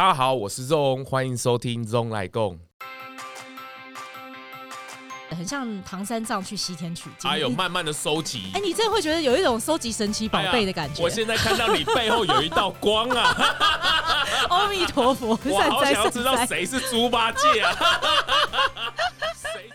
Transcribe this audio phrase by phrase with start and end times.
[0.00, 2.58] 大家好，我是 ZONG，欢迎收听咙来共。
[5.28, 8.50] 很像唐三藏去西天取经，还有慢慢的收集。
[8.54, 11.02] 哎，你真的会觉得有一种收集神奇宝贝的感觉。
[11.02, 13.36] 我现在看到你背后有一道光啊！
[14.48, 17.76] 阿弥陀佛，我好想要知道谁是猪八戒啊！
[19.36, 19.68] 谁？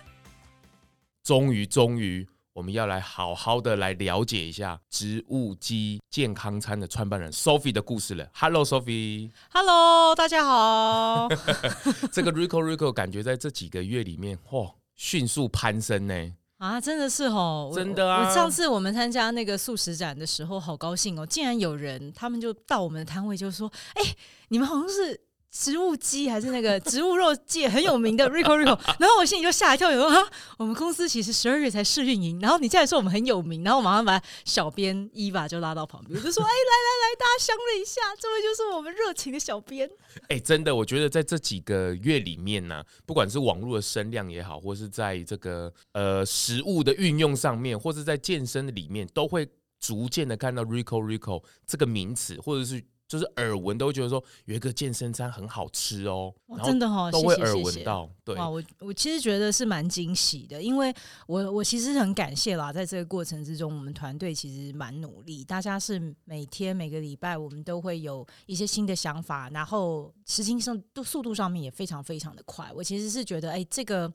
[1.23, 8.25] 终于，终于，我们要来好好的来了解一下植物基健康餐的创办人 Sophie 的故事了。
[8.33, 9.29] Hello，Sophie。
[9.51, 11.27] Hello，大家好。
[12.13, 14.71] 这个 Rico Rico 感觉在这几个月里面，嚯！
[14.95, 16.33] 迅速攀升呢！
[16.57, 18.25] 啊，真的是哦，真的啊！
[18.25, 24.15] 我上次我们参加那个素食展的时候，好高兴哦，竟然有人他们就到我们的摊位，就说：“哎，
[24.47, 25.19] 你们好像是。”
[25.57, 39.89] 植物鸡还是那个 植物肉界很有名的 Rico Rico，然后我心里就吓一跳，有说哈，我们公司其实十二月才试运营，然后你竟然说我们很有名，然后我马上把小编伊娃就拉到旁边，我就说，哎，来来来，大家相认一下，这位就是我们热情的小编。
[40.27, 49.47] 哎，真的，我觉得在这几个月里面呢、不管是网络的声量也好，或是在这个呃食物的运用上面，或是在健身的里面，都会
[49.79, 52.83] 逐渐的看到 Rico Rico 这个名词，或者是。
[53.15, 56.33] 就是耳闻都会觉得说有一个健身餐很好吃哦，
[56.65, 58.09] 真的哈，都会耳闻到。
[58.25, 60.93] 对，哇，我我其实觉得是蛮惊喜的，因为
[61.27, 72.69] 我我其实很感谢啦，在这个过程之中，我们团队其实蛮努力，大家是每天每个礼拜我们都会有一些新的想法，然后实际上都速度上面也非常非常的快。
[72.75, 74.11] 我其实是觉得，哎，这个。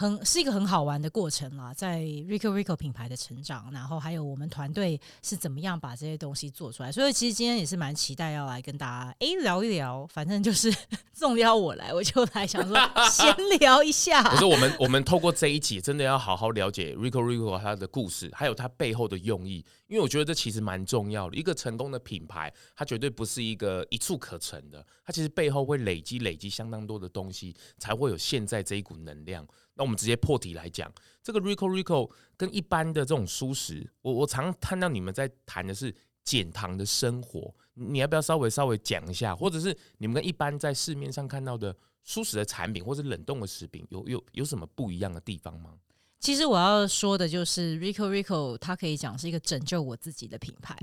[0.00, 10.72] 很是一个很好玩的过程啦，在 Rico Rico 品牌的成长，然后还有我们团队是怎么样把这些东西做出来，所以其实今天也是蛮期待要来跟大家哎聊一聊，反正就是
[11.18, 12.76] 重邀我来，我就来想说
[13.10, 14.22] 闲聊一下。
[14.22, 21.36] 可是我们我们透过这一集，真的要好好了解 Rico Rico 它的故事，还有它背后的用意，因为我觉得这其实蛮重要的。
[21.36, 29.44] 一个成功的品牌，它绝对不是一个一蹴可成的，它其实背后会累积累积相当多的东西，才会有现在这一股能量。
[29.78, 35.94] 那我们直接破题来讲，这个 Rico Rico 跟一般的这种蔬食，我我常看到你们在谈的是
[36.24, 45.70] 减糖的生活，你要不要稍微稍微讲一下，或者是你们跟一般在市面上看到的蔬食的产品或者冷冻的食品有有有什么不一样的地方吗？
[46.18, 50.76] 其实我要说的就是 Rico Rico，它可以讲是一个拯救我自己的品牌。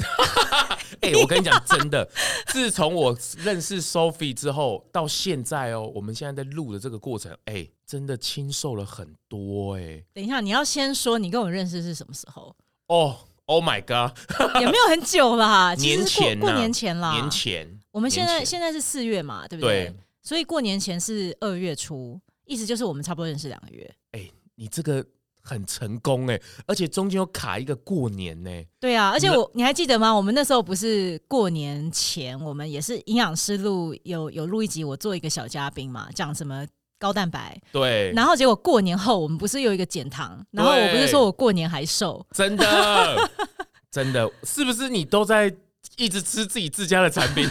[1.01, 2.09] 哎、欸，我跟你讲，真的，
[2.47, 10.05] 自从我认识 Sophie 之后到现在哦，我们现在在录的这个过程，哎、欸，真的清瘦了很多哎、欸。
[10.13, 12.55] 等一下，你要先说你跟我认识是什么时候？
[12.87, 14.17] 哦、oh，Oh my God，
[14.61, 17.79] 也没有很久啦，年前过年前啦，年前。
[17.91, 19.85] 我们现在现在是四月嘛，对不对？
[19.85, 19.95] 对。
[20.21, 23.95] 所以过年前是二月初，意思就是我们差不多认识两个月。
[24.11, 25.05] 哎、欸，你这个。
[25.47, 28.49] 很成功哎，而且中间有卡一个过年呢。
[28.79, 30.11] 对啊，而且我你还记得吗？
[30.11, 36.65] 我们那时候不是过年前，我们也是营养师录有有录一集，我做一个小嘉宾嘛，讲什么
[37.05, 37.59] 高蛋白。
[37.71, 38.11] 对。
[38.15, 42.25] 然后结果过年后，我们不是有一个减糖，然后我不是说我过年还瘦。
[42.31, 43.29] 真的，
[43.91, 45.53] 真的是不是你都在？
[45.97, 47.47] 一直吃自己自家的产品，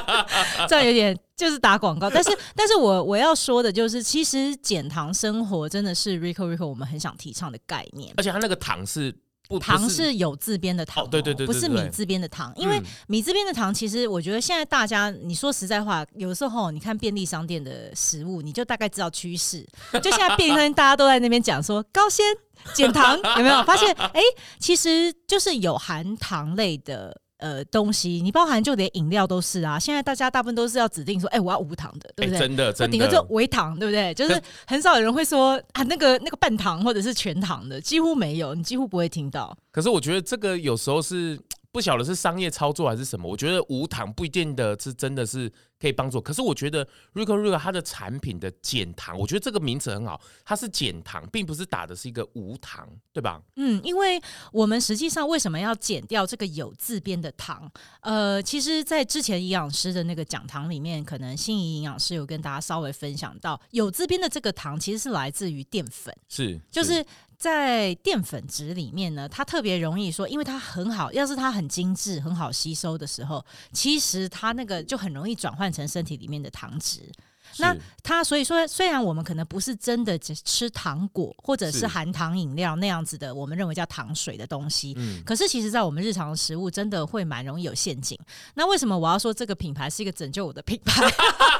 [0.68, 2.08] 这样有点就是打广告。
[2.08, 8.14] 但是， 但是我我要说的就是，其实减糖生活真的是 Rico Rico 我们很想提倡的概念。
[8.16, 9.14] 而且它那个糖是
[9.48, 12.52] 不糖是有字边的糖，哦，对对对，对，不是米字边的糖。
[12.56, 19.66] 因为米字边的糖，其实我觉得现在大家，你说实在话，有时候你看便利商店的食物，你就大概知道趋势。
[20.02, 22.24] 就现在便利商店大家都在那边讲说高纤
[22.72, 23.92] 减糖，有没有发现？
[23.94, 24.20] 哎，
[24.58, 27.20] 其实就是有含糖类的。
[27.38, 29.78] 呃，东西你包含就连饮料都是啊。
[29.78, 32.38] 现在大家大部分都是要指定说，哎、欸，我要无糖的，对不对？
[32.38, 34.14] 欸、真的，真的，顶多就微糖，对不对？
[34.14, 39.56] 就是很少有人会说啊，那个那个半糖或者是全糖的，几乎没有，你几乎不会听到。
[39.70, 41.38] 可是我觉得这个有时候是。
[41.74, 46.20] 不晓得是商业操作还是什么，我觉得无糖不一定的是真的是可以帮助。
[46.20, 53.42] 可是我觉得 Rico Rico 它的产品的减糖，我觉得这个名词很好，它是减糖，并不是打的是一个无糖，对吧？
[53.56, 57.68] 嗯，因为我们实际上为什么要减掉这个有字边的糖？
[58.02, 67.04] 呃，其实，在之前营养师的那个讲堂里面，可能心仪营养师有跟大家稍微分享到，有字边的这个糖其实是来自于淀粉，是，就是。
[67.38, 77.10] 在淀粉质里面呢，它特别容易说，因为它很好，要是它很精致、很好吸收的时候，其实它那个就很容易转换成身体里面的糖质。
[77.58, 88.18] 那它所以说，虽然我们可能不是真的只吃糖果或者是含糖饮料那样子的，我们认为叫糖水的东西，嗯，可是其实在我们日常的食物真的会蛮容易有陷阱。
[88.54, 91.08] 那为什么我要说这个品牌是一个拯救我的品牌？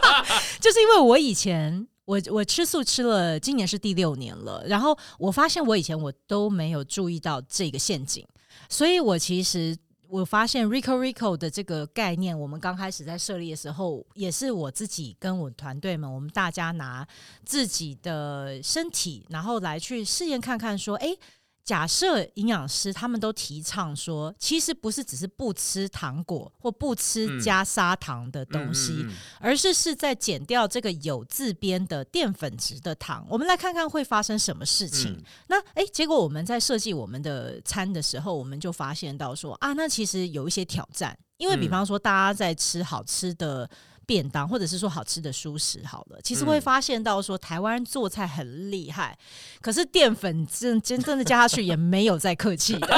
[0.58, 1.86] 就是因为我以前。
[2.04, 4.64] 我我吃素吃了，今年是第六年了。
[4.66, 8.26] 然后我发现我以前我都没有注意到这个陷阱，
[8.68, 9.76] 所以我其实
[10.08, 17.06] 我发现 Rico Rico 的这个概念，我们刚开始在设立的时候，也是我自己跟我团队们，我们大家拿
[17.44, 21.16] 自己的身体，然后来去试验看看，说，哎。
[21.64, 33.26] 假设营养师他们都提倡说，其实不是只是不吃糖果或不吃加砂糖的东西，嗯嗯嗯、而是是在减掉这个有自编的淀粉质的糖。
[33.30, 35.12] 我们来看看会发生什么事情。
[35.12, 43.68] 嗯、那哎，结果我们在设计我们的餐的时候，我们就发现到说啊，那其实有一些挑战，因为比方说大家在吃好吃的。
[44.06, 52.88] 便当，或者是说好吃的蔬食，好了，其实会发现到说台湾人做菜很厉害，嗯、可是淀粉真真正的加下去也没有再客气的。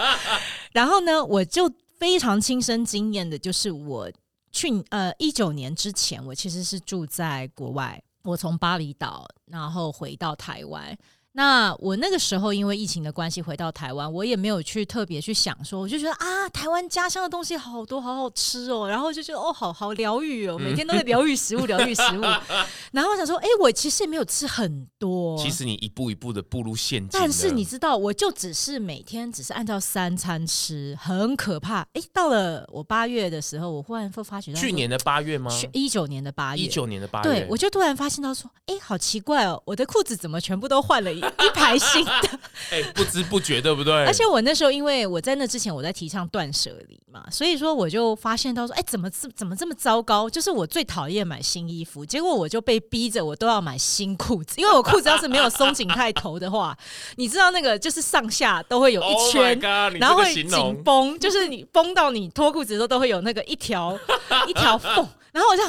[0.72, 4.10] 然后呢，我就非常亲身经验的，就是我
[4.52, 10.96] 去呃一九年之前，我其实是住在国外，我从巴厘岛然后回到台湾。
[11.38, 22.22] 那我那个时候因为疫情的关系回到台湾，我也没有去特别去想说，我就觉得啊，台湾家乡的东西好多，好好吃哦，然后就觉得哦，好好疗愈哦，每天都在疗愈食物，疗愈食物。
[22.90, 25.38] 然后我想说，哎，我其实也没有吃很多。
[25.38, 27.10] 其实你一步一步的步入陷阱。
[27.12, 31.82] 但是你知道，我就只是每天只是按照三餐吃，很可怕。
[31.92, 35.52] 哎，到了我八月的时候，我忽然会发觉到，去年的八月吗？
[35.72, 42.12] 一九年的八月，一九年的八月，对，我就突然发现到说，哎，好奇怪哦，我的裤子怎么全部都换了一 一排新的，
[42.70, 43.94] 哎，不知不觉，对不对？
[44.06, 50.28] 而且我那时候，因为我在那之前我在提倡断舍离嘛，所以说我就发现到说，哎，怎么怎么这么糟糕？
[50.28, 56.76] 就是我最讨厌买新衣服，结果我就被逼着我都要买新裤子，因为我裤子要是没有松紧太头的话，
[57.16, 59.58] 你知道那个就是上下都会有一圈，
[59.98, 63.98] 然后会紧绷，就是你绷到你脱裤子的时候都会有那个一条
[64.46, 65.62] 一条缝，然后我就。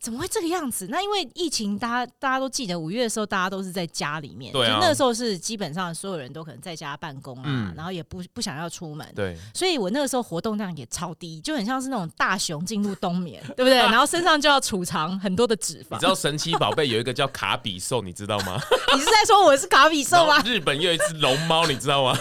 [0.00, 0.86] 怎么会这个样子？
[0.90, 13.76] 那因为疫情，大家大家都记得五月的时候，大家都是在家里面，对啊，就那个时候是基本上所有人都可能在家办公啊，嗯、然后也不不想要出门，对，所以我那个时候活动量也超低，就很像是那种大熊进入冬眠， 对不对？
[13.76, 15.94] 然后身上就要储藏很多的脂肪。
[15.94, 18.58] 你知道神奇宝贝有一个叫卡比兽，你知道吗？
[18.94, 20.40] 你是在说我是卡比兽吗？
[20.46, 22.16] 日本又有一只龙猫，你知道吗？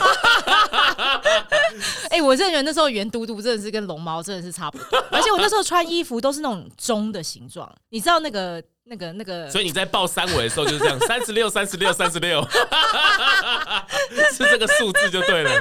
[2.10, 7.69] 哎、欸，我真的觉得那时候圆嘟嘟真的是跟龙猫真的是差不多，而且我那时候穿衣服都是那种钟的形状。
[7.89, 12.42] 你知道那个、那个、那个，所以你在报三围的时候就是这样， 三十六、三十六、三十六，
[14.31, 15.51] 是这个数字就对了。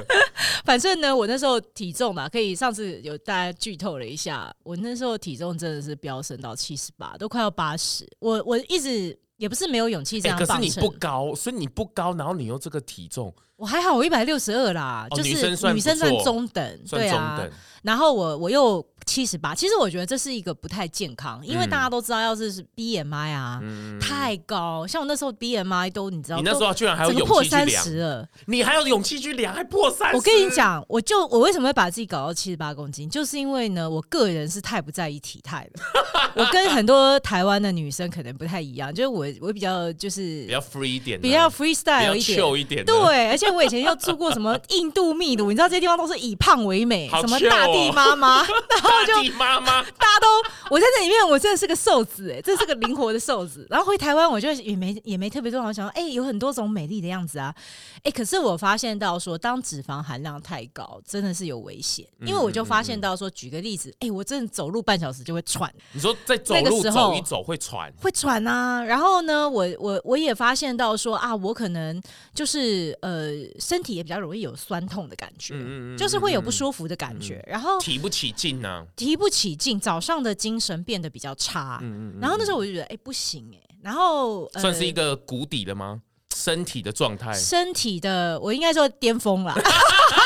[0.65, 8.07] 反正呢，我那时候体重嘛，可以上次有大家剧透了一下，我那时候体重真的是飙升到七十八，都快要八十。
[8.19, 15.31] 我我一直也不是没有勇气这样、欸，可是你不高，所以你不高，然后你用这个体重，我还好，我一百六十二啦，哦、就是
[15.73, 16.81] 女生算中等。
[16.91, 17.47] 对啊，
[17.83, 18.85] 然后我我又。
[19.09, 30.17] 七十八，其实我觉得这是一个不太健康，因为大家都知道，要是是 BMI 啊、嗯、太高，像我那时候 BMI 都你知道，你那时候居然还有勇气破三十了，你还有勇气去量，还破三十？
[30.17, 35.83] 我跟你讲，我就我为什么会把自己搞到七十八公斤，就是因为呢，我个人是太不在意体态了。
[36.37, 49.83] 我跟很多台湾的女生可能不太一样，就是我我比较就是比较 free 一点，比较 freestyle 一点，一点对，而且我以前又住过什么印度秘鲁，你知道这些地方都是以胖为美，什么大地妈妈， 然后就妈妈。
[49.99, 50.27] 大家都，
[50.71, 53.67] 我在这里面，我真的是个瘦子哎、欸，这是个灵活的瘦子。
[53.71, 57.55] 然后回台湾，我就也没也没特别多，好想说，哎、欸，有很多种美丽的样子啊，
[57.99, 62.07] 哎、欸，可是我发现到说，当脂肪含量太高，真的是有危险。
[62.21, 65.73] 因为我就发现到说，举个例子，哎、欸，我真的走路半小时就会喘。
[65.93, 67.93] 你说在走路走一走会喘？
[68.01, 68.83] 会喘啊。
[68.83, 72.01] 然后呢，我我我也发现到说啊，我可能
[72.35, 77.45] 就是呃，身体也比较容易有酸痛的感觉，嗯嗯就是会有不舒服的感觉。
[77.47, 79.79] 然后提不起劲呢、啊，提不起劲。
[79.79, 86.03] 早上的精神变得比较差，嗯嗯，然后那时候我就觉得，哎、欸，不行哎、欸，然后算是一个谷底了吗？
[86.35, 89.55] 身体的状态，身体的，我应该说巅峰了，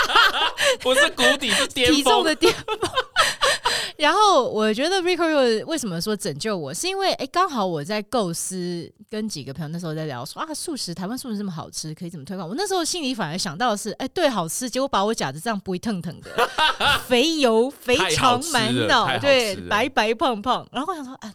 [0.81, 2.79] 不是谷底，是巅峰，体重的巅峰。
[3.99, 12.49] 然后我觉得 Rico 为什么说拯救我，是因为哎，刚好我在构思，跟几个朋友那时候在聊说啊，素食台湾素食这么好吃，可以怎么推广？
[12.49, 16.51] 我那时候心里反而想到的是，哎，对，好吃，结果把我夹的这样不会腾腾的，
[17.07, 20.67] 肥油肥肠满脑，对，白白胖胖。
[20.73, 21.33] 然后我想说，哎，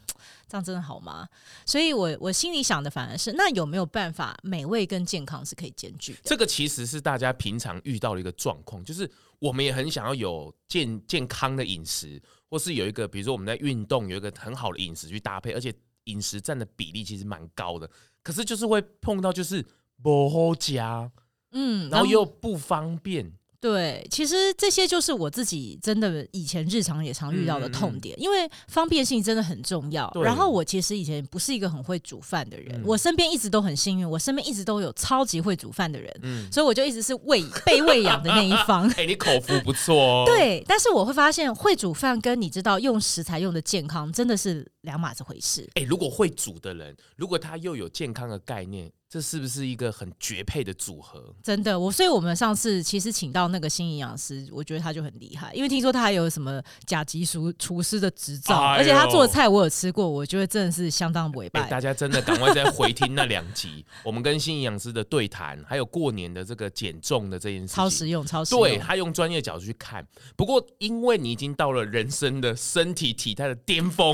[0.47, 1.27] 这样真的好吗？
[1.65, 6.19] 所以我我心里想的反而是，那有没有办法美味跟健康是可以兼具的？
[6.23, 12.21] 这个其实是大家平常遇到的一个状况，就是我们也很想要有健健康的饮食。
[12.49, 15.73] 或是有一个，比如说我们在运动，有一个很好的饮食去搭配，而且
[16.05, 17.89] 饮食占的比例其实蛮高的。
[18.23, 19.61] 可是就是会碰到就是
[20.01, 21.11] 不好加，
[21.51, 23.29] 嗯，然后又不方便。
[23.59, 30.11] 对，其实这些就是我自己真的以前日常也常遇到的痛点，因为方便性真的很重要。
[30.23, 38.87] 然后我其实以前不是一个很会煮饭的人，嗯、我身边一直都很幸运，我身边一直都有超级会煮饭的人，嗯、所以我就一直是喂被喂养的那一方。
[38.95, 40.23] 哎，你口福不错哦。
[40.29, 45.67] 对，但是我会发现会煮饭跟你知道用食材用的健康真的是两码子回事。
[45.73, 48.91] 哎，如果会煮的人，如果他又有健康的概念。
[49.09, 51.33] 这是不是一个很绝配的组合？
[51.41, 61.69] 真的，我所以我们上次其实请到那个新营养师，我觉得他就很厉害，因为听说他还有什么甲级厨厨师的执照，哎、而且他做的菜我有吃过，我觉得真的是相当伟大、欸。
[61.69, 68.63] 大家真的赶快再回听那两集，我们跟新营养师的对谈，还有过年的这个减重的这件事情，超实用，超实用。
[68.63, 74.13] 对，他用专业角度去看，不过因为你已经到了人生的身体体态的巅峰。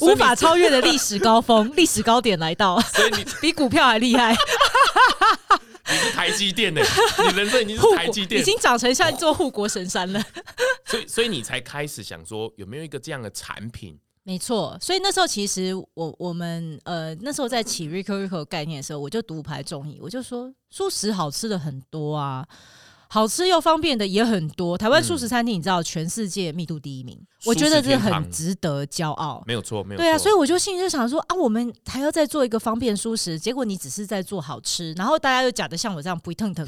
[0.00, 4.34] 无法超越的历史高峰， 历史高点来到，所以你 比股票还厉害。
[5.88, 10.20] 你是台积电的，你人生已经是台积电，已经长成像一座护国神山了。
[10.84, 13.96] 所以，所以你才开始想说，有没有一个这样的产品？
[14.24, 22.44] 没错，所以那时候其实我我们呃那时候在起 Rico Rico 概念的时候，我就独排众议，我就说素食好吃的很多啊。
[23.08, 29.42] 好吃又方便的也很多，台湾素食餐厅你知道全世界密度第一名，嗯、我觉得这很值得骄傲。
[29.46, 30.04] 没有错，没有错。
[30.04, 36.66] 对啊，所以我就心里就想说啊，我们还要再做一个方便素食，结果你只是在做好吃，然后大家又假的像我这样不会腾腾，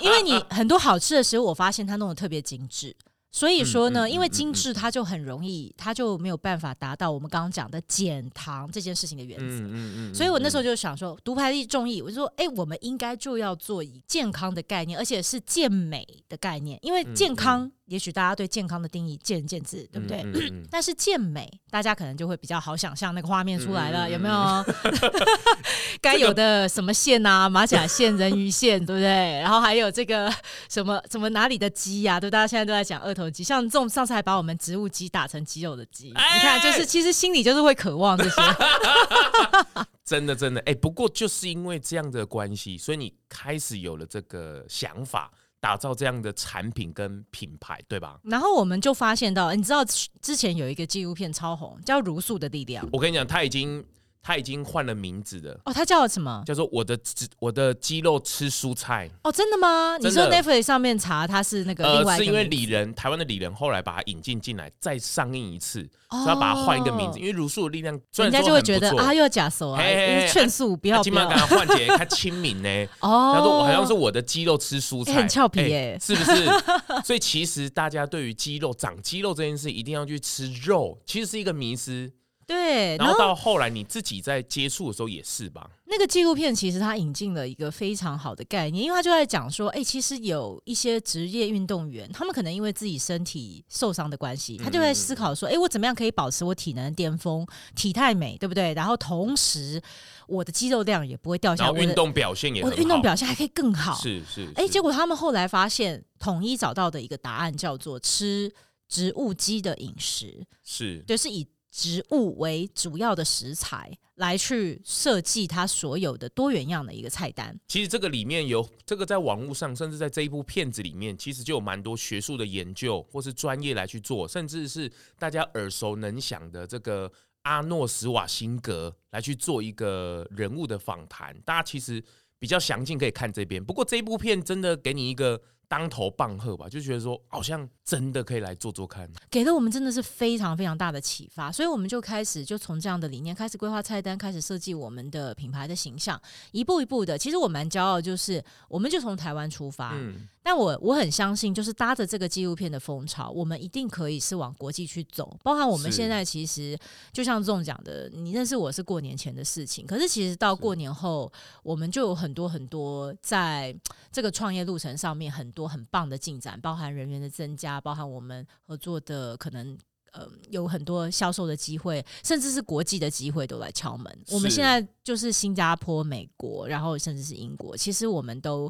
[0.00, 2.94] 因为你很多好吃的食物，我发现它弄得特别精致。
[3.32, 9.44] 所以说呢，因为精致，它就很容易，它就没有办法达到我们刚刚讲的减糖这件事情的原则。
[9.44, 10.14] 嗯嗯嗯。
[10.14, 17.70] 所以我那时候就想说，独排众议，我就说，哎，我们应该就要做以健康的概念，而且是健美的概念，因为健康。
[17.90, 20.22] 也许大家对健康的定义见仁见智，对不对？
[20.22, 24.64] 嗯嗯嗯、 但是健美，大家可能就会比较好想象那个画面出来了，嗯、有没有？
[26.00, 29.40] 该有的什么线啊，马甲线、人鱼线，对不对？
[29.40, 30.32] 然后还有这个
[30.68, 32.20] 什么什么哪里的肌呀、啊？
[32.20, 38.36] 对，大家现在都在讲二头肌，像这种上次还把我们植物肌打成肌肉的肌，哎、你看，就是其实心里就是会渴望这些。
[40.06, 45.30] 真的，真的，哎，不过就是因为这样的关系，所以你开始有了这个想法。
[45.60, 48.18] 打造这样的产品跟品牌，对吧？
[48.24, 49.84] 然后我们就发现到，你知道
[50.20, 52.84] 之前有一个纪录片超红，叫《如素的力量》。
[52.92, 53.84] 我跟你讲，他已经。
[54.22, 56.42] 他已经换了名字了哦，他叫什么？
[56.46, 56.98] 叫做我的
[57.38, 59.98] 我的肌肉吃蔬菜哦，真的吗？
[59.98, 67.18] 的你说 Netflix 上面查他是那个另外一个、呃、是因为李仁台湾的李仁后来把他引进进来，再上映一次，哦、所以要把他换一个名字。
[67.18, 69.82] 因为茹素的力量，人家就会觉得啊，又要假手啊，
[70.30, 72.68] 劝素不要不要，他换起来他亲民呢。
[73.00, 76.46] 哦， 他说我好像是我的肌肉吃蔬菜，欸、很俏皮耶、欸，是不是？
[77.04, 82.12] 所以其实大家对于肌肉长肌肉这件事，一定要去吃肉，其实是一个迷思。
[82.50, 85.70] 对，然后到后来你自己在接触的时候也是吧？
[85.86, 98.74] 那个纪录片其实它引进了一个非常好的概念，因为他就在讲说，哎，其实有一些职业运动员，他们可能因为自己身体受伤的关系，他就在思考说，哎，我怎么样可以保持我体能的巅峰，体态美，对不对？
[98.74, 99.80] 然后同时
[100.26, 103.94] 我的肌肉量也不会掉下来，运动表现也我的运动表现还可以更好。
[103.94, 108.52] 是是，哎，结果他们后来发现，统一找到的一个答案叫做吃
[108.88, 111.46] 植物基的饮食，是，对是以。
[111.70, 117.58] 植物为主要的食材来去设计它所有的多元样的一个菜单。
[117.68, 127.10] 其实这个里面有这个在网络上，甚至在这一部片子里面，其实就有蛮多学术的研究或是专业来去做，甚至是大家耳熟能详的这个
[127.42, 131.34] 阿诺斯瓦辛格来去做一个人物的访谈。
[131.42, 132.02] 大家其实
[132.38, 133.64] 比较详尽可以看这边。
[133.64, 135.40] 不过这一部片真的给你一个。
[135.70, 147.16] 当头棒喝吧，就觉得说好像真的可以来做做看，给了我们真的是非常非常大的启发，所以我们就开始就从这样的理念开始规划菜单，开始设计我们的品牌的形象，一步一步的。
[147.16, 149.92] 其实我蛮骄傲，就是我们就从台湾出发。
[149.94, 155.36] 嗯但我我很相信，就是搭着这个纪录片的风潮，我们一定可以是往国际去走。
[155.42, 156.76] 包含我们现在其实
[157.12, 161.30] 就像这种讲的，你认识我是过年前的事情，可是其实到过年后，
[161.62, 163.78] 我们就有很多很多在
[164.10, 169.78] 这个创业路程上面很多很棒的进展，包含人员的增加，包含我们合作的可能。
[170.12, 174.18] 呃，有很多销售的机会，甚至是国际的机会都来敲门。
[174.30, 178.68] 我们现在就是新加坡、美国，然后甚至是英国，其实我们都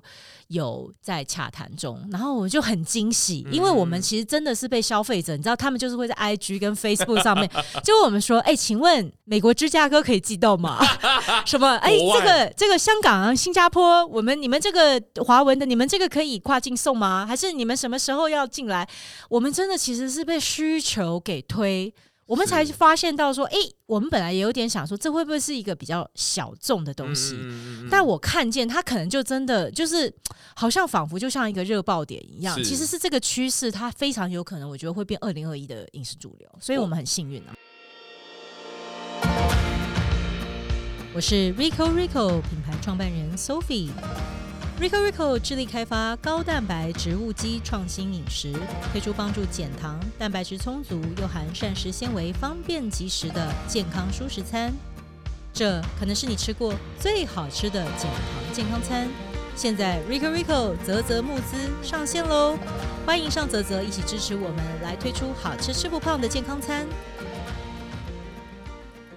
[0.49, 2.07] 有在洽谈中。
[2.13, 7.51] 然后我就很惊喜，因为我们其实真的是被消费者，嗯、你知道，他们就是会在 IG 跟 Facebook 上面
[7.83, 10.79] 就我们说：“哎、欸，请问美国芝加哥可以寄到吗？
[11.47, 11.77] 什么？
[11.77, 17.25] 哎、欸，这个这个香港、新加坡，我们你们这个华文的，你们这个可以跨境送吗？
[17.27, 18.87] 还是你们什么时候要进来？
[19.31, 21.95] 我们真的其实是被需求。”给推，
[22.27, 23.57] 我们才发现到说，哎，
[23.87, 27.37] 我们本来也有点想说，这会不会是一个比较小众的东西？
[27.39, 30.13] 嗯、但我看见它可能就真的就是，
[30.57, 32.61] 好像仿佛就像一个热爆点一样。
[32.65, 36.49] 其实是这个趋势，它非常有可能，我觉得会变二零二一的影视主流。
[36.61, 37.55] 所以我们很幸运啊。
[41.15, 43.91] 我是 Rico Rico 品牌创办人 Sophie。
[44.81, 48.51] Rico Rico 致力开发高蛋白植物基创新饮食，
[48.91, 54.73] 推出帮助减糖、蛋白质充足又含膳食纤维、方便即食的健康舒食餐。
[55.53, 59.07] 这可能是你吃过最好吃的减糖健康餐。
[59.55, 62.57] 现在 Rico Rico 泽泽募资上线喽！
[63.05, 66.87] 欢迎上泽泽一起支持我们，来推出好吃吃不胖的健康餐。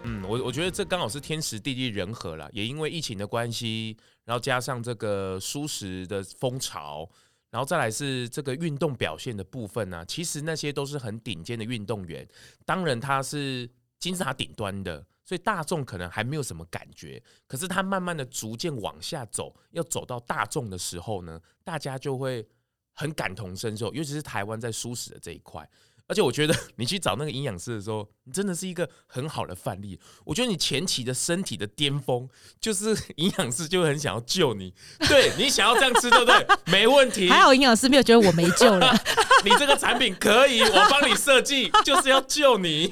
[0.03, 3.95] 嗯，我我觉得这刚好是天时地利人和了，也因为疫情的关系。
[4.25, 7.09] 然后加上这个舒适的风潮，
[7.49, 12.27] 然后再来是这个运动表现的部分呢、其实那些都是很顶尖的运动员，
[12.65, 17.21] 当然他是金字塔顶端的，所以大众可能还没有什么感觉。
[17.47, 22.45] 可是他慢慢的逐渐往下走，要走到大众的时候呢，大家就会
[22.93, 25.69] 很感同身受，尤其是台湾在舒适的这一块。
[26.05, 29.99] 而且我觉得你去找那个营养师的时候，你真的是一个很好的范例。
[30.25, 32.27] 我觉得你前期的身体的巅峰，
[32.59, 34.73] 就是 营养师就很想要救你。
[35.07, 36.45] 对，你想要这样吃，对不对？
[36.65, 37.27] 没问题。
[37.31, 38.93] 还好营养师没有觉得我没救了。
[39.45, 42.91] 你这个产品可以，我帮你设计，就是要救你。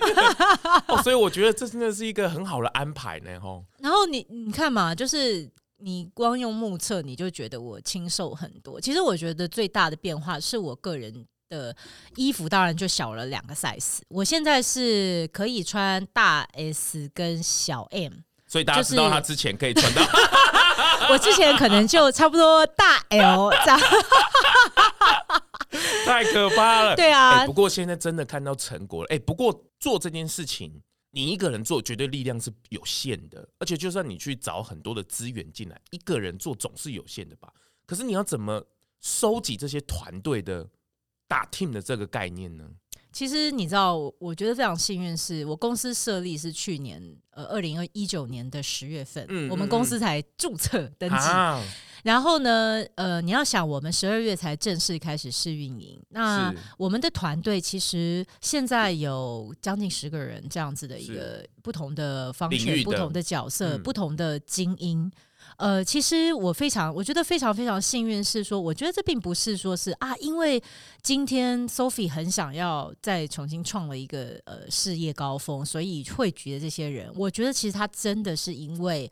[0.87, 3.39] 哦，所以我觉得这真的是一个很好的安排呢。
[3.39, 3.65] 吼。
[3.79, 8.79] 然后你你看嘛，就是你光用目测，你就觉得我清瘦很多。
[8.79, 11.25] 其实我觉得最大的变化是我个人。
[11.51, 11.75] 的
[12.15, 18.13] 衣服当然就小了两个 size，我现在是可以穿大 S 跟小 M，
[18.47, 20.01] 所以大家知道他之前可以穿到，
[21.11, 23.79] 我之前可能就差不多大 L 这样，
[26.05, 26.95] 太可怕了。
[26.95, 29.07] 对啊，不过现在真的看到成果了。
[29.09, 30.81] 哎，不过做这件事情，
[31.11, 37.51] 你一个人做绝对力量是有限的，而且就算你去找很多的资源进来，一个人做总是有限的吧？
[37.85, 38.63] 可是你要怎么
[39.01, 40.69] 收集这些团队的？
[41.31, 42.65] 打 team 的这个概念呢？
[43.13, 51.15] 其实你知道，我觉得非常幸运，是我公司设立是去年呃二零一九年的十月份，嗯我们公司才注册登记。
[51.15, 51.63] 啊、
[52.03, 56.01] 然后呢，呃，你要想，我们十二月才正式开始试运营。
[56.09, 65.09] 那我们的团队其实现在有将近十个人这样子的一个不同的方式、不同的角色、嗯、不同的精英。
[65.61, 70.61] 呃，其实我非常，我觉得非常非常幸运，是说，我觉得这并不是说是啊，因为
[71.03, 79.09] 今天 Sophie 很想要再重新创了一个呃事业高峰，所以汇聚的这些人，我觉得其实他真的是因为。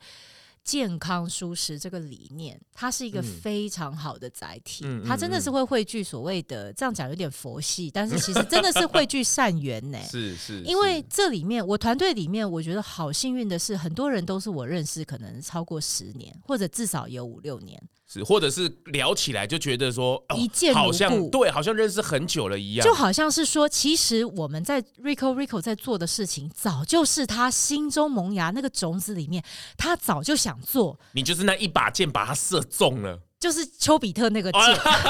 [0.62, 4.84] 健康舒适这个理念，它是一个非常好的载体。
[4.86, 9.98] 嗯、它真的是会汇聚所谓的这样讲有点佛系，但是其实真的是汇聚善缘呢。
[10.08, 17.82] 是是，因为这里面我团队里面，我觉得好幸运的是，很多人都是我认识，可能超过十年，或者至少有五六年。
[18.12, 22.84] 是，或者是聊起来就觉得说、哦、一见，好像对，好像认识很久了一样。
[22.84, 29.44] 就好像是说，其实我们在 Rico Rico 在做的事情，早就是他心中萌芽那个种子里面，
[29.76, 30.98] 他早就想做。
[31.12, 34.60] 你就是那一把箭把他射中了，就是丘比特那个箭。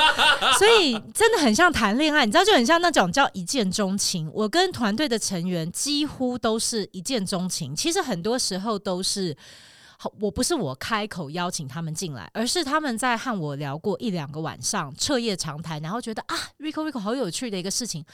[0.58, 4.30] 所以真的很像谈恋爱，你知道，就很像那种叫一见钟情。
[4.34, 9.34] 我跟团队的成员几乎都是一见钟情，其实很多时候都是。
[10.18, 18.04] 我不是我开口邀请他们进来，而是他们在和我聊过一两个晚上，彻夜长谈，然后觉得啊，Rico Rico 好有趣的一个事情。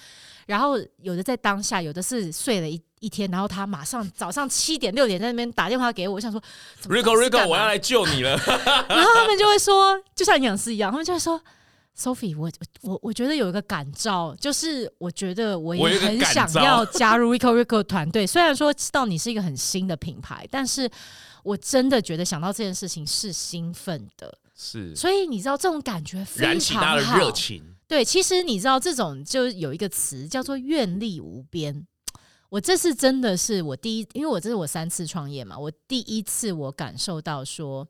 [0.46, 6.40] 然后有的在当下，有的是睡了一一天，然后他马上早上七点六点在那边打电话给我，我想说
[6.84, 8.30] ，Rico Rico，我要来救你了。
[8.88, 11.40] 然后他们就会说，就像营养师一样，他们就会说
[11.98, 12.50] ，Sophie，我
[12.82, 18.26] 我我觉得有一个感召，就是我觉得我也很想要加入 Rico Rico 团队。
[18.26, 20.90] 虽然说知道你是一个很新的品牌，但是。
[21.46, 27.62] 我真的觉得想到这件事情是兴奋的，是，所以你知道这种感觉非常好，燃起他的热情。
[27.86, 31.86] 对，其实你知道这种就有一个词叫做愿力无边。
[32.48, 37.86] 我这次真的是我第一，因为我这是我三次创业嘛，我第一次我感受到说，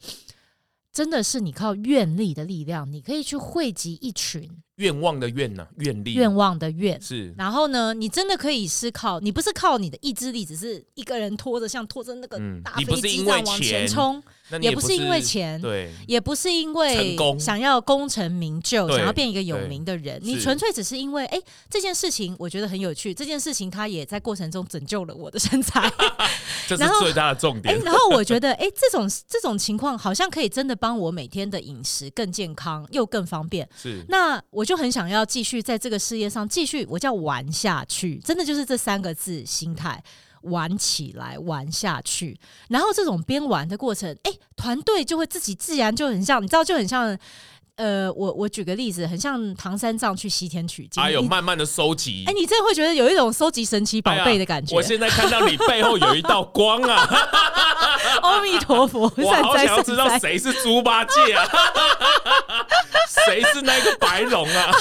[0.97, 4.49] 真的是你靠愿力的力量，你可以去汇集一群。
[4.77, 5.69] 愿望的愿呢、啊？
[5.81, 6.15] 愿力。
[6.15, 7.35] 愿望的愿是。
[7.37, 14.23] 然后呢，你真的可以思考，你不是靠你的意志力，只是一个人拖着，像拖着那个大飞机这样往前冲。
[14.61, 20.21] 也不是因为钱，对，也不是因为想要功成名就，想要变一个有名的人。
[20.23, 25.91] 你纯粹只是因为，哎，这件事情我觉得很有趣，这件事情它也在过程中拯救了我的身材，
[26.69, 27.81] 这是最大的重点。
[27.81, 33.67] 然后我觉得，哎，这种这种情况好像可以真的帮我每天的饮食更健康又更方便。
[33.75, 34.67] 是，那我。
[34.67, 40.03] 就很想要继续在这个事业上继续，我叫玩下去，真的就是这三个字心态，
[40.47, 42.39] 玩起来，玩下去。
[42.69, 47.17] 然后这种边玩的过程，哎，团队就会自己自然就很像，你知道，就很像。
[47.77, 52.25] 呃，我我举个例子，很像唐三藏去西天取经，还有慢慢的收集。
[52.27, 54.75] 哎，你真的会觉得有一种收集神奇宝贝的感觉。
[54.75, 57.07] 我现在看到你背后有一道光啊！
[58.23, 61.47] 阿弥陀佛， 我好想要知道谁是猪八戒啊？
[63.25, 64.73] 谁是那个白龙啊？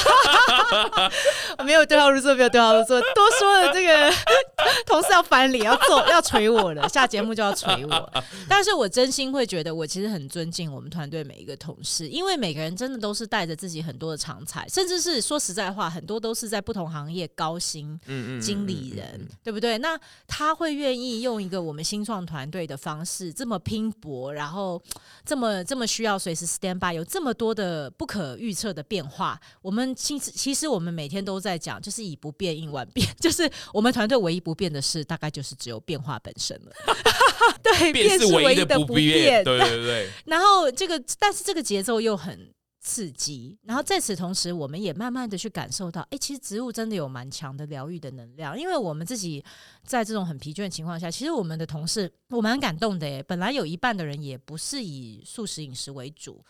[1.63, 4.11] 没有对号入座，没有对号入座，多说了这个
[4.87, 8.23] 同事要翻脸，要做 要锤我了，下节目就要锤我。
[8.49, 12.91] 但是我真心会觉得，我其实很尊敬我们团队每一个同事，因为每个人真。
[12.95, 17.99] 的都是带着自己很多的长才，甚至是说实在话，很多都是在不同行业高薪
[18.41, 19.77] 经理人，嗯嗯嗯嗯嗯、对不对？
[19.79, 24.81] 那他会愿意用一个我们新创团队的方式，这么拼搏，然后
[25.25, 29.37] 这么这么需要随时 stand by，有这么多的不可预测的变化。
[29.61, 36.71] 我们其实其实我们每天都在讲，就是以不变应万变，就是我们团队唯一不变的事，大概就是只有变化本身了。
[37.61, 39.43] 对，变是唯一的不变。
[39.43, 40.09] 对对对。
[40.25, 42.53] 然后这个，但是这个节奏又很。
[42.87, 49.43] 刺激，然后在此同时，我们也慢慢的去感受到，哎，其实植物真的有蛮强的疗愈的能量，因为我们自己
[49.83, 56.45] 在这种很疲倦的情况下，其实我们的同事，我蛮感动的，哎，本来有一半的人也不是以素食饮食为主。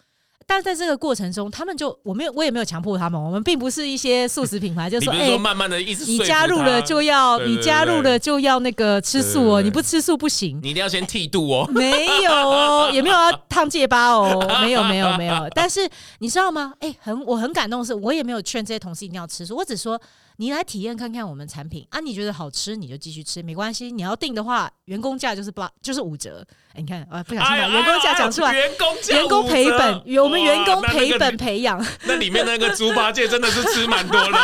[0.47, 3.19] 但在这个过程中，他们就我没有，我也没有强迫他们。
[3.19, 11.67] 我们并不是一些素食品牌，就说哎，慢慢的一直，你加入了就要，你加入了就要那个吃素哦，你不吃素不行，你一定要先剃度哦。
[11.73, 15.47] 没有哦，也没有要烫戒疤哦，没有没有没有。
[15.55, 16.73] 但是你知道吗？
[16.79, 19.99] 哎，很我很感动的是，我也没有劝这些同事一定要吃素，我只说。
[20.37, 23.91] 你来体验看看我们产品啊，你觉得好吃你就继续吃，没关系。
[23.91, 26.45] 你要订的话，员工价就是八就是五折。
[26.73, 31.83] 哎，你看啊，不小心把员工价讲出来，员工价员工赔本，我们员工赔本培养。
[32.03, 34.37] 那里面那个猪八戒真的是吃蛮多的，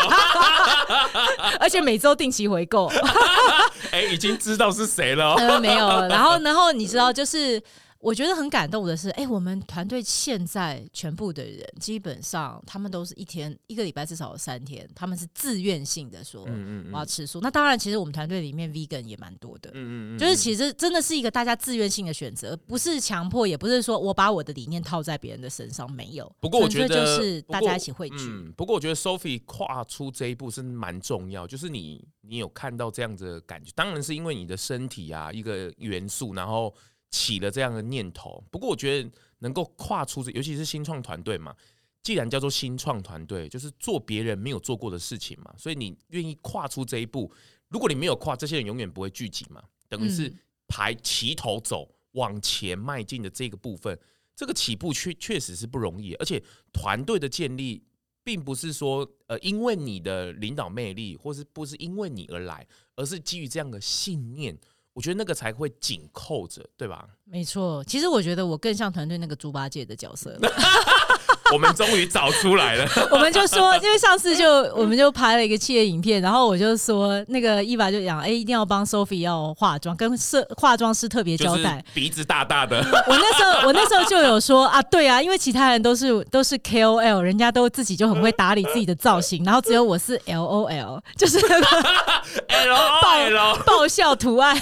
[1.60, 2.92] 而且每周定期回购。
[3.92, 5.34] 哎，已经知道是谁了？
[5.36, 5.88] 呃，没有。
[6.08, 7.62] 然后，然后你知道就是。
[8.02, 16.44] 我觉得很感动的是，哎、欸，我们团队现在全部的人基本上，他们都是一天一个礼拜至少有三天，他们是自愿性的说，
[16.92, 17.40] 我要吃素。
[17.40, 26.30] 嗯嗯嗯，那当然，其实我们团队里面 vegan 也蛮多的，嗯嗯嗯，就是其实真的是一个大家自愿性的选择，不是强迫，也不是说我把我的理念套在别人的身上，没有。
[26.40, 28.28] 不过我觉得就是大家一起汇聚。
[28.30, 36.74] 嗯，不过我觉得 Sophie 跨出这一步是蛮重要，就是你你有看到这样子的感觉，当然是因为你的身体啊一个元素，然后。
[37.12, 41.54] 起了这样的念头，不过我觉得能够跨出这，尤其是新创团队嘛，
[42.02, 47.32] 既然叫做新创团队，就是做别人没有做过的事情嘛，所以你愿意跨出这一步。
[47.68, 50.34] 如果你没有跨，这些人永远不会聚集嘛，等于是
[50.68, 53.98] 排齐头走往前迈进的这个部分，
[54.36, 57.84] 这个起步确确实是不容易，而且团队的建立
[58.24, 64.58] 并不是说呃因为你的领导魅力，或是不是因为你而来，而是基于这样的信念。
[64.94, 67.08] 我觉得那个才会紧扣着，对吧？
[67.24, 70.38] 没错，其实我觉得我更像团队那个猪八戒的角色。
[71.52, 72.88] 我们终于找出来了。
[73.12, 82.78] 我们就说，因为上次就我们就拍了一个企业影片，然后我就说，那个伊娃就讲，哎，一定要帮 Sophie 要化妆，跟设化妆师特别交代，鼻子大大的。
[83.08, 91.66] 我那时候我那时候就有说啊，对啊，因为其他人都是都是 KOL，人家都自己就很会打理自己的造型，然后只有我是 LOL，就是那个
[93.02, 94.60] 爆爆笑图案。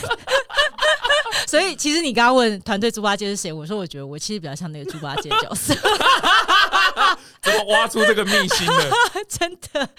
[1.45, 5.73] 所以其实你刚刚问团队猪八戒是谁，我说我觉得我其实比较像那个猪八戒角色。
[7.41, 8.91] 怎么挖出这个秘辛呢？
[9.27, 9.89] 真的，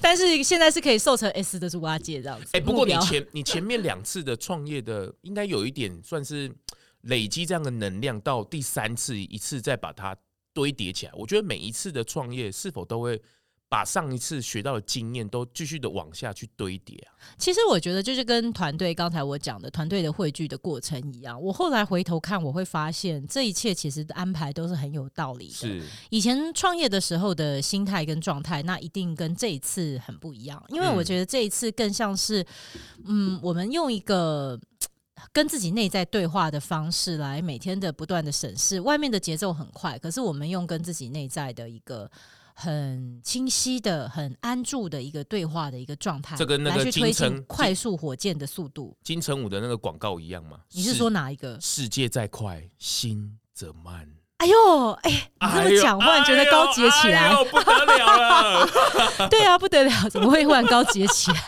[0.00, 2.46] 但是现在是可以瘦成 S 的猪八戒这样子。
[2.52, 6.50] 哎、欸，不过你前你前面两次的创业的，应该有一点算是
[7.02, 10.16] 累积这样的能量，到第三次一次再把它
[10.52, 11.12] 堆叠起来。
[11.14, 13.20] 我觉得每一次的创业是否都会。
[13.68, 17.18] 把上一次学到的经验都继续的往下去堆叠啊！
[17.36, 21.40] 其实我觉得就是跟团队刚才我讲的团队的汇聚的过程一样。
[21.40, 25.52] 我后来回头看，我会发现这一切其实安排都是很有道理的。
[25.52, 30.62] 是以前创业的时候的心态跟状态，那一定跟这一次很不一样。
[30.68, 32.46] 因为我觉得这一次更像是，
[33.04, 34.56] 嗯，我们用一个
[35.32, 38.80] 跟自己内在对话的方式来每天的不断的审视。
[38.80, 42.08] 外面的节奏很快，可是我们用跟自己内在的一个。
[42.58, 48.96] 很清晰的、很安住的一个对话的一个状态，这跟那个来去推进快速火箭的速度。
[49.04, 50.60] 金城武的那个广告一样吗？
[50.72, 51.60] 你是说哪一个？
[51.60, 54.08] 世界再快，心则慢。
[54.38, 58.68] 哎呦，哎，你这么讲，忽然觉得高级起来，不得了了。
[59.28, 61.38] 对啊，不得了，怎么会忽然高级起来？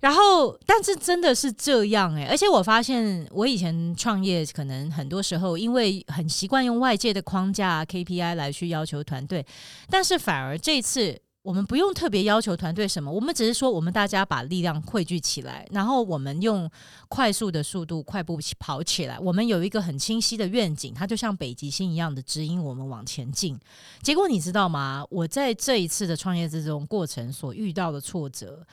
[0.00, 9.44] 然后，但是真的是这样哎、而且我发现，我以前创业可能很多时候因为很习惯用外界的框架 KPI 来去要求团队，
[9.90, 16.70] 但是反而这次我们不用特别要求团队什么，我们只是说，我们大家把力量汇聚起来，然后我们用
[17.08, 19.18] 快速的速度快步跑起来。
[19.18, 23.58] 我们有一个很清晰的愿景，它就像北极星一样的指引我们往前进。
[24.02, 25.04] 结果你知道吗？
[25.10, 28.66] 我在这一次的创业之中过程所遇到的挫折。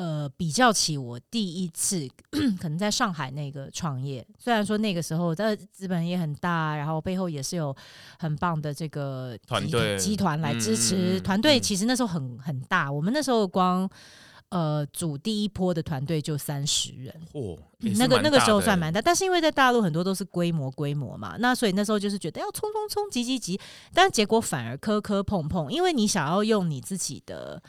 [0.00, 2.08] 呃，比较起我第一次
[2.58, 7.76] 可能在上海那个创业，虽然说那个时候的资本也很大，然后背后也是有
[8.18, 11.20] 很棒的这个团队集团来支持。
[11.20, 13.86] 团队其实那时候很很大，我们那时候光
[14.48, 19.02] 呃组第一波的团队就三十人，嚯、哦，那个那个时候算蛮大。
[19.02, 23.60] 但是因为在大陆很多都是规模规模嘛，那所以那时候就是觉得要冲冲冲，急急急，
[23.92, 27.62] 但结果反而磕磕碰碰，因为你想要用你自己的。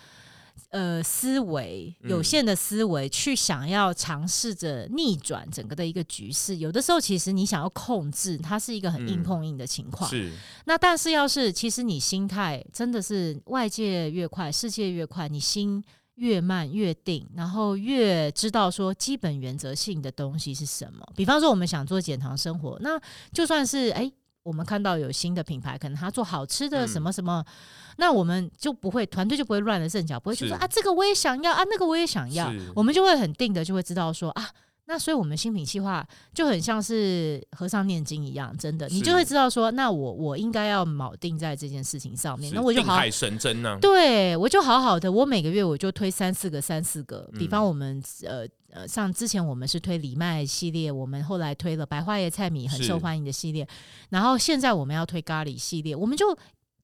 [0.71, 10.09] 呃，思维有限的思维去想要尝试着逆转整个的一个局势，有的时候其实你想要控制，它是一个很硬碰硬的情况。
[10.09, 10.31] 是。
[10.63, 15.83] 那但是要是其实你心态真的是外界越快，世界越快，你心
[16.15, 21.05] 越慢越定，然后越知道说基本原则性的东西是什么。
[21.17, 22.97] 比方说，我们想做减糖生活，那
[23.33, 24.09] 就算是哎。
[24.43, 27.53] 我们看到有新的品牌，可能他做好吃的什么什么，嗯、
[27.97, 34.49] 那我们就不会团队就不会乱了阵脚，不会去说啊这个我也想要啊那个我也想要，我们就会很定的就会知道说啊，
[34.85, 48.47] 那所以我们新品计划就很像是和尚念经一样，真的，你就会知道说，那我我应该要铆定在这件事情上面，那我就好，定海神针呢，对我就好好的，我每个月我就推三四个三四个，比方我们呃。
[48.73, 53.67] 呃，像之前我们是推藜麦系列，我们后来推了白花椰菜米很受欢迎的系列，
[54.11, 56.33] 然后现在我们要推咖喱系列，我们就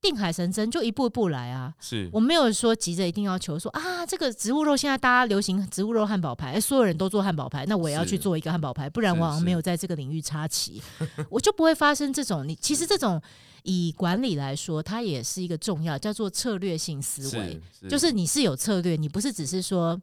[0.02, 1.74] 定海神针，就一步一步来啊。
[1.80, 10.82] 是我没有说急着一定要求说啊，这个植物肉现在大家流行植物肉汉堡排，所有人都做汉堡排，那我也要去做一个汉堡排，不然我好像没有在这个领域插旗，
[11.30, 12.48] 我就不会发生这种。
[12.48, 13.22] 你其实这种
[13.64, 20.00] 以管理来说，它也是一个重要叫做策略性思维，就是你是有策略，你不是只是说。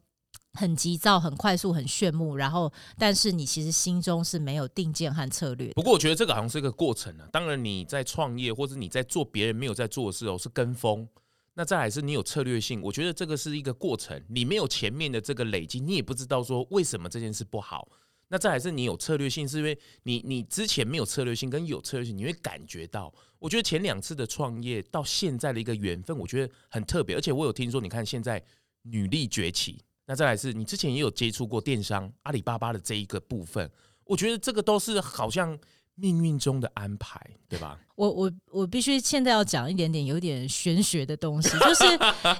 [0.54, 5.72] 很急躁、很快速、很炫目，然后，但是你其实心中是没有定见和策略。
[5.72, 7.28] 不过，我觉得这个好像是一个过程啊。
[7.32, 11.06] 当然，你在创业或者你在做别人没有在做的事哦，是跟风。
[11.54, 14.20] 那再来是你有策略性，我觉得这个是一个过程。
[14.28, 17.88] 你没有前面的这个累积，你也不知道说为什么这件事不好。
[18.28, 23.12] 那再来是你有策略性，是因为你你之前没有策略性，跟有策略性，你会感觉到。
[23.38, 27.14] 我觉得前两次的创业到现在的一个缘分，我觉得很特别。
[27.16, 28.42] 而且我有听说，你看现在
[28.82, 29.84] 女力崛起。
[30.06, 33.70] 那再来是你之前也有接触过电商阿里巴巴的这一个部分，
[34.04, 35.58] 我觉得这个都是好像
[35.94, 37.78] 命运中的安排，对吧？
[37.96, 41.84] 我我我必须现在要讲一点点有点玄学的东西，就是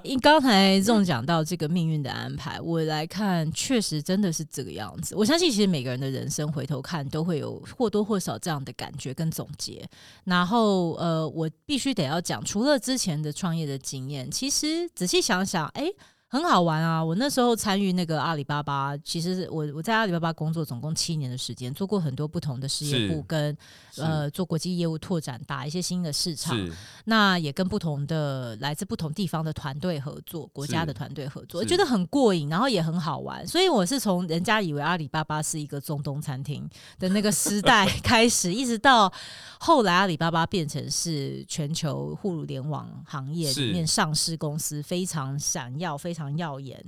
[0.03, 5.15] 你 刚才这种讲到这个命运的安排，我来看确实真的是这个样子。
[5.15, 9.89] 我相信其实每个人的人生回头看都会有或多或少这样的感觉跟总结。
[10.25, 15.91] 然后呃，我必须得要讲，除了之前的创业的经验，其实仔细想想，哎。
[16.35, 17.03] 很好玩啊！
[17.03, 23.57] 我那时候参与那个阿里巴巴，其实我我在阿里巴巴工作总共七年的时间，做过很多不同的事业部跟
[23.99, 26.59] 呃做国际业务拓展，打一些新的市场。
[27.05, 33.47] 那也跟不同的来自不同地方的团队合作，国家的团队合作，我觉得很过瘾，然后也很好玩。
[33.47, 36.69] 所以我是从人家以为阿里巴巴是一个中东餐厅
[36.99, 39.13] 的那个时代 开始，一直到
[39.61, 46.24] 后来阿里巴巴变成是全球互联网行业里面上市公司，非常闪耀，非常。
[46.37, 46.81] 耀眼，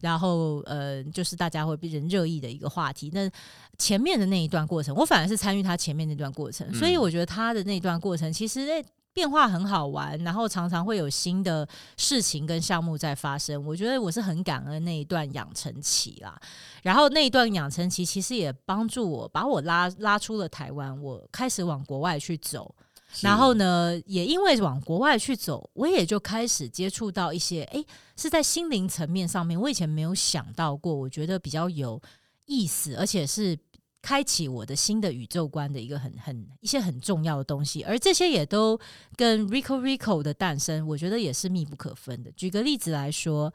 [0.00, 3.10] 然后呃，就是大家会变成热议的一个话题。
[3.12, 3.30] 那
[3.78, 13.64] 前面的那一段过程，我反而是参与他前面那段过程，所以我觉得他的那段过程其实诶变化很好玩，然后常常会有新的事情跟项目在发生。
[13.64, 16.36] 我觉得我是很感恩那一段养成期啦，
[16.82, 22.74] 然后那一段养成期其实也帮助我把我拉拉出了台湾，我开始往国外去走。
[23.20, 27.84] 然后呢，也因为往国外去走，我也就开始接触到一些，诶，
[28.16, 32.00] 是在心灵层面上面，我以前没有想到过，我觉得比较有
[32.46, 33.58] 意思，而且是
[34.02, 37.82] 开启我的新的宇宙观的一个很很一些很重要的东西。
[37.84, 38.78] 而这些也都
[39.16, 42.30] 跟 Rico Rico 的诞生，我觉得也是密不可分的。
[42.32, 43.52] 举个例子来说，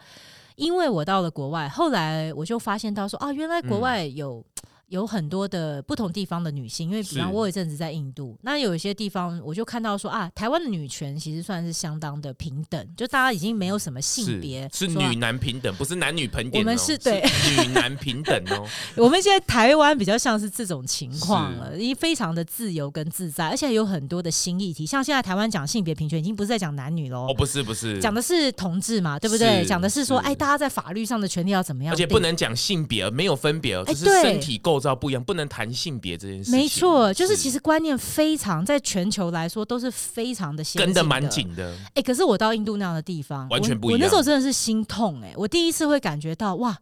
[0.55, 4.45] 因为我到了国外，后来我就发现到说，啊，原来国外有。
[4.89, 18.67] 有很多的不同地方的女性，因为比方我有一阵子在印度，那有一些地方我就看到说啊，台湾的女权其实算是相当的平等，就大家已经没有什么性别是，是女男平等，不是男女平等，我们是对是女男平等哦。
[18.97, 29.63] 我们现在台湾比较像是这种情况了，因为非常的自由跟自在，而且有很多的新议题，像现在台湾讲性别平权，已经不是在讲男女喽，哦，不是不是，讲的是同志嘛，对不对？
[29.65, 31.93] 讲的是说，哎，大家在法律上的权利要怎么样？
[31.93, 36.57] 而且不能讲性别，没有分别，就是身体构构造不一样，不能谈性别这件事情。
[36.57, 41.73] 没错，就是其实观念非常，在全球来说都是非常的先进的，蛮紧的。
[41.87, 43.99] 哎、欸，可是我到印度那样的地方，完全不一样。
[43.99, 46.77] 我，我那时候真的是心痛哎、欸，我第一次会感觉到哇。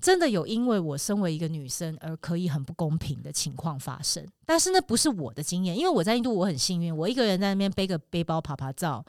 [0.00, 9.04] 真的有因为我身为一个女生而可以很不公平的情况发生，但是那不是我的经验，因为我在印度我很幸运，我一个人在那边背个背包爬爬照，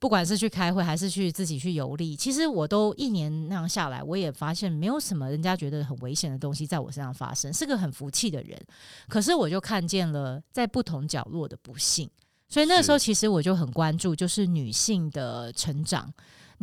[0.00, 8.60] 不管是去开会还是去自己去游历，其实我都一年那样下来，我也发现没有什么人家觉得很危险的东西在我身上发生，是个很福气的人。
[9.08, 12.10] 可是我就看见了在不同角落的不幸，
[12.48, 16.12] 所以那时候其实我就很关注，就是女性的成长。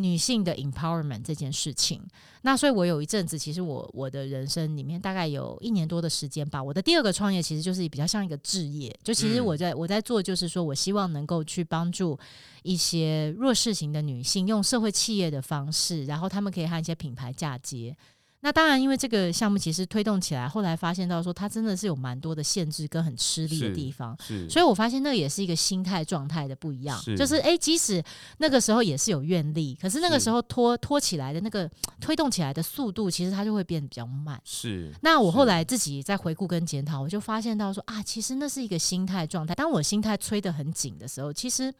[0.02, 2.02] 女性的 empowerment 这件事情，
[2.42, 6.64] 那所以我有一阵子，其实我我的人生里面大概有一年多的时间吧。
[6.64, 12.18] 我的第二个创业其实就是比较像一个置业，就其实我在我在做，就是说我希望能够去帮助
[12.64, 17.96] 一些弱势型的女性，用社会企业的方式，然后他们可以和一些品牌嫁接。
[18.42, 24.18] 那当然，因为这个项目其实推动起来，后来发现到说，它真的是有蛮多的限制跟很吃力的地方。
[24.50, 26.98] 所以我发现那个也是一个心态状态的不一样。
[27.18, 28.02] 就是哎、欸，即使
[28.38, 34.40] 那个时候也是有愿力，可是那个时候拖拖起来的那个推动起来的速度，其实它就会变得比较慢。
[34.46, 34.90] 是。
[35.02, 39.54] 那我后来自己在回顾跟检讨，我就发现到说啊，其实那是一个心态状态。
[39.54, 41.74] 当我心态催得很紧的时候，其实。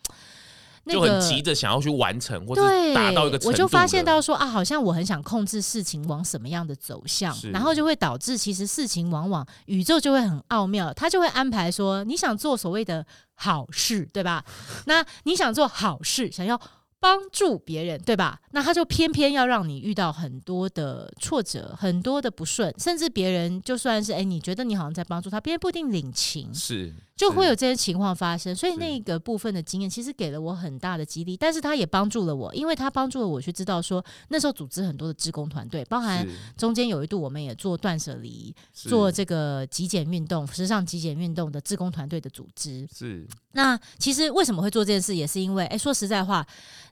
[0.86, 2.62] 就很急着想要去完成，或者
[2.94, 14.44] 达到一个程度，我就发现到说啊，好像我很想控制事情往什么样的走向，然后就会导致其实事情往往宇宙就会很奥妙，他就会安排说你想做所谓的好事，对吧？
[14.86, 16.60] 那你想做好事，想要。
[17.02, 18.38] 帮助别人，对吧？
[18.52, 28.56] 那他就偏偏要让你遇到很多的挫折，很多的不顺，甚至别人就算是哎，你觉得你好像在帮助他，别人不一定领情，是就会有这些情况发生。
[28.56, 42.88] 所以那个部分的经验其实给了我很大的激励，但是他也帮助了我，因为他帮助了我去知道说，那时候组织很多的职工团队，包含中间有一度我们也做断舍离，做这个极简运动、时尚极简运动的职工团队的组织。
[42.96, 46.48] 是那其实为什么会做这件事，也是因为哎，说实在话。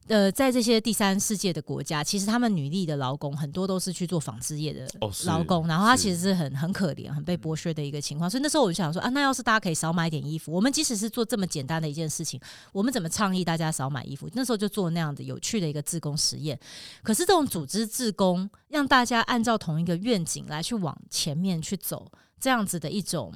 [0.08, 4.88] 呃，在这些第三世界的国家，其实他们女力的劳工很多都是去做纺织业的
[5.26, 8.30] 劳工，哦、然后他其实是很很可怜、很被剥削的一个情况。
[8.30, 12.40] 所以那时候我就想说啊，那要是大家可以少买点衣服，我们即使是做这么简单的一件事情，
[12.72, 14.30] 我们怎么倡议大家少买衣服？
[14.34, 16.60] 那时候就做那样的有趣的一个自工实验。
[17.04, 23.34] 可是这种组织自工，让大家按照同一个愿景来去往前面去走，这样子的一种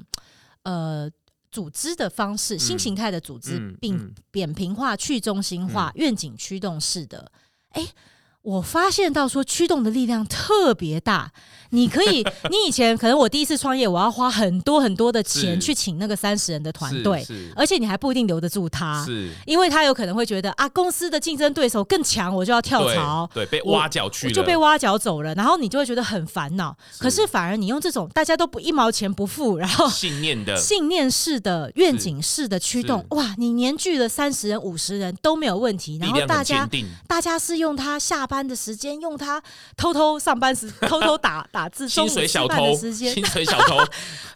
[0.64, 1.10] 呃。
[1.54, 7.30] 组织的方式，新形态的组织，并扁平化、去中心化、愿、嗯、景驱动式的，
[7.72, 7.86] 哎。
[8.44, 11.32] 我发现到说驱动的力量特别大，
[11.70, 17.24] 你可以， 你以前可能我第一次创业，我要花很多很多的钱去请那个三十人的团队，
[17.56, 26.76] 而且你还不一定留得住他，是，因为他有可能会觉得啊，公司的竞争对手更强，我就要跳槽，对，对，被挖角去了，就被挖角走了，然后你就会觉得很烦恼。
[26.98, 36.68] 可是反而你用这种大家都不一毛钱不付，然后信念的信念式的愿景式的驱动，哇，你年聚了三十人五十人都没有问题，然后大家
[37.08, 38.28] 大家是用他下。
[38.32, 39.44] 班的时间用它
[39.76, 43.78] 偷偷上班时 偷偷打打字，薪水小偷时间薪水小偷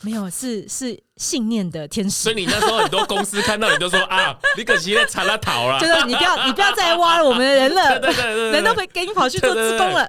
[0.02, 1.05] 没有是是。
[1.18, 10.06] 信念的天使，所以你那时候很多公司看到你都说啊， 你可惜在查拉逃了，就是你不要你不要再挖了我们的人了， 对对对对，人都被给你跑去做志工了。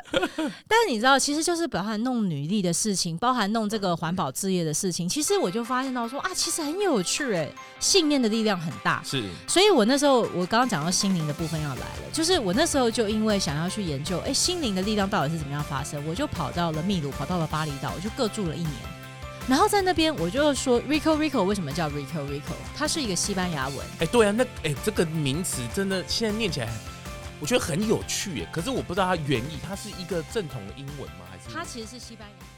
[0.66, 9.00] 但是你知道，其实就是包含弄女力的事情，包含弄这个环保置业的事情，其实我就发现到说啊，其实很有趣哎，信念的力量很大。
[9.04, 18.95] 是，所以我那时候我刚刚讲到心灵的部分要来了，就是我那时候就因为想要去研究，哎，心灵的力量到底是怎么样发生，我就跑到了秘鲁，跑到了巴厘岛，我就各住了一年。
[19.48, 22.52] 然后在那边，我就说 Rico Rico 为什么叫 Rico Rico？
[22.76, 23.78] 它是一个西班牙文。
[24.00, 26.68] 哎，对啊，那哎，这个名词真的现在念起来，
[27.38, 28.44] 我觉得很有趣。
[28.50, 31.24] 可是我不知道它原意，它是一个正统的英文吗？
[31.30, 31.54] 还是？
[31.54, 32.55] 它其实是西班牙。